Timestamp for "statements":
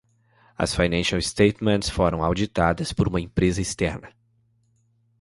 1.21-1.87